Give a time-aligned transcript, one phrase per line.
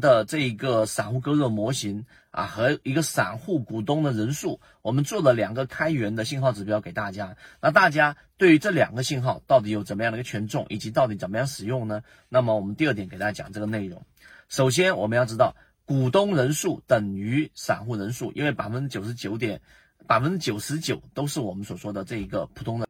[0.00, 7.36] 的这一个散户割肉模型啊，和一个散户股东的人数，我们做了两个开源的信号指标给大家。
[7.60, 12.02] 那大家对于这两个信号到底有怎么样的一个权重，以及到底怎么样使用呢？
[12.28, 14.04] 那么我们第二点给大家讲这个内容。
[14.48, 19.60] 首先我们要知道，股东人数等于散户人数，因为百分之九十九点
[20.06, 22.88] 百分之九十九都是我们所说的这一个普通人。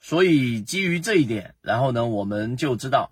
[0.00, 3.10] 所以基于这一点，然后呢，我们就知道。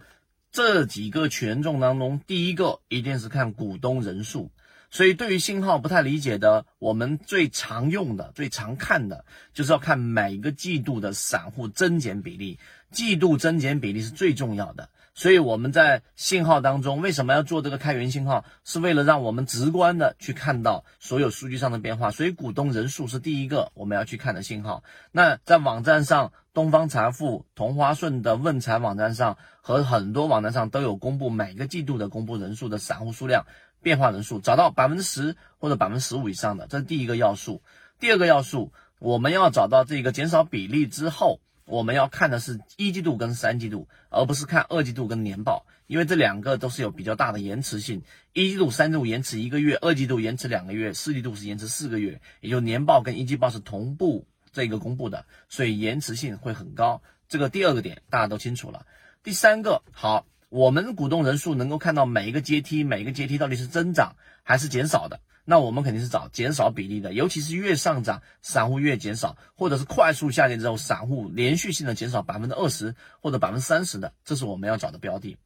[0.55, 4.53] 这几个权重当中，第一个一定是看股东人数。
[4.89, 12.61] 所以对于信号不太理解的，我们最常用的、最常看的就是要看每个季度的散户增减比例，
[12.93, 14.89] 季度增减比例是最重要的。
[15.15, 22.11] 所以我们在信号当中为什么要做这个开源信号，是为了让我们直观的去看到所有数据上的变化。
[22.11, 24.85] 所以股东人数是第一个我们要去看的信号。
[25.13, 26.33] 那在网站上。
[26.55, 33.45] 东方财富、同花顺的问财网站上和很多网站上都有公布每个季度的公布人数的散户数量
[33.83, 37.61] 变化人数，找到百分之十或者百分之十五以上的，这是第一个要素。
[37.99, 48.03] 第二个要素，我们要找到这个减少比例之后，我们要看的是一季度跟三季度，而不是看二季度跟年报，因为这两个都是有比较大的延迟性。
[48.33, 54.27] 一季度、三季度延迟一个月，二季度延迟两个月，四季度是延迟四个月，也就年报跟一季报是同步。
[54.53, 57.03] 这个公布的，所以延迟性会很高。
[57.27, 58.87] 这个第二个点大家都清楚了。
[59.25, 65.19] 第三个，好，我们股东人数能够看到每一个阶梯，每一个阶梯到底是增长还是减少的。
[65.45, 75.37] 那我们肯定是找减少比例的，尤其是越上涨，散户越减少，或者是快速下跌之后，散户连续性的减少百分之二十或者百分之三十的，这是我们要找的标的。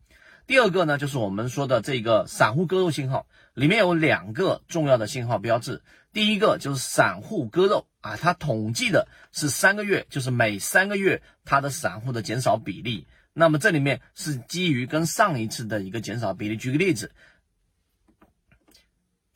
[0.47, 5.83] 第二个呢，就是我们说的这个散户割肉信号，里面有两个重要的信号标志。
[6.11, 13.07] 第一个就是散户割肉啊，它统计的是三个月，就是每三个月它的散户的减少比例。
[13.35, 16.57] 那么这里面是基于跟上一次的一个减少比例。
[16.57, 17.13] 举个例子，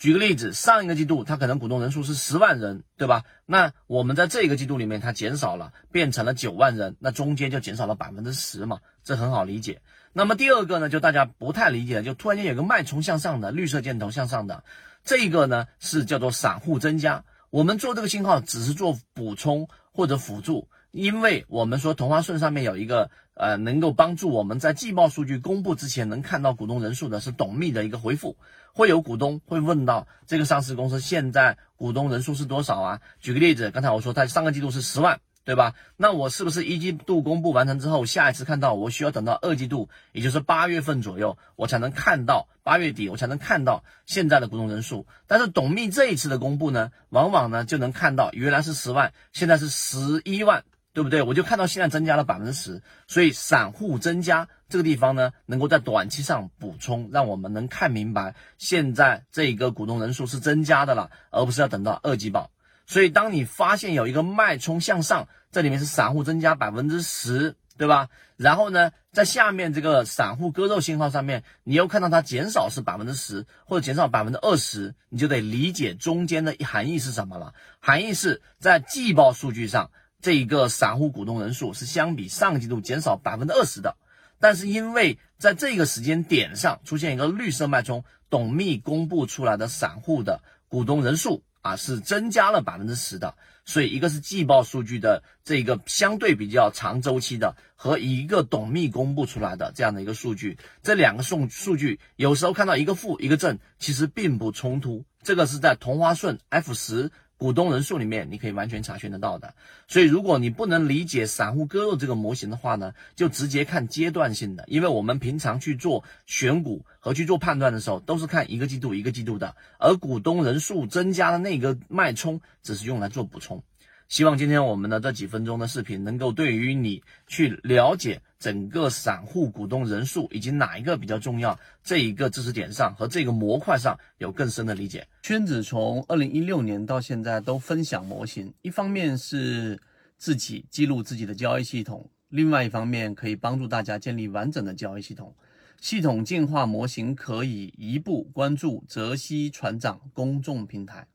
[0.03, 3.22] 举个例子，上一个季度它可能股东人数是十万人，对吧？
[3.47, 9.80] 那我们在这个季度里面它减少了，变成了九万人，那中间就减少了百分之十嘛，这很好理解。
[10.12, 14.64] 那么第二个呢，就大家不太理解，就突然间有个脉冲向上的绿色箭头向上的，
[15.05, 17.23] 这个呢是叫做散户增加。
[17.51, 28.36] 我们做这个信号只是做补充或者辅助，因为我们说同花顺上面有一个呃能够帮助我们在季报数据公布之前能看到股东人数的是董秘的一个回复，
[28.73, 33.01] 会有股东会问到这个上市公司现在股东人数是多少啊？
[33.20, 35.20] 举个例子，刚才我说它上个季度是十万。
[35.45, 35.75] 对吧？
[35.97, 45.05] 那我是不是一季度公布完成之后，下一次看到我需要等到二季度，也就是八月份左右，我才能看到八月底，我才能看到现在的股东人数。
[45.27, 51.23] 但是董秘这一次的公布呢，往往呢就能看到原来是十万，现在是十一万，对不对？
[51.23, 62.51] 我就看到现在增加了百分之十，所以散户增加这个地方呢，能够在短期上补充，让我们能看明白现在这个股东人数是增加的了，而不是要等到二季报。
[62.86, 68.09] 所以，当你发现有一个脉冲向上，这里面是散户增加百分之十，对吧？
[68.36, 77.55] 然后呢，在下面这个散户割肉信号上面，你又看到它减少是百分之十或者减少百分之二十，你就得理解中间的含义是什么了。
[77.80, 79.91] 含义是在季报数据上，
[80.23, 83.97] 这一个散户股东人数是相比上季度减少百分之二十的，
[84.41, 91.43] 但是因为在这个时间点上出现一个绿色脉冲，董秘公布出来的散户的股东人数。
[91.63, 107.13] 啊，是增加了百分之十的，所以一个是季报数据的这个相对比较长周期的，和一个董秘公布出来的这样的一个数据，这两个数数据有时候看到一个负一个正，其实并不冲突，这个是在同花顺 F 十。
[107.42, 109.55] 股东人数里面，你可以完全查询得到的。
[109.89, 114.64] 所以，如果你不能理解散户割肉这个模型的话呢，就直接看阶段性的。
[114.69, 123.64] 因为我们平常去做选股和去做判断的时候，都是看一个季度一个季度的，而股东人数增加的那个脉冲，只是用来做补充。
[124.09, 135.06] 希望今天我们的这几分钟的视频，能够对于你去了解整个散户股东人数以及哪一个比较重要这一个知识点上和这个模块上有更深的理解。
[135.23, 139.81] 圈子从二零一六年到现在都分享模型，一方面是
[140.19, 145.33] 自己记录自己的交易系统，另外一方面可以帮助大家建立完整的交易系统。
[145.81, 151.06] 系统进化模型可以一步关注泽西船长公众平台。